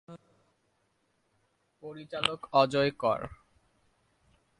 [1.83, 3.21] পরিচালক অজয় কর।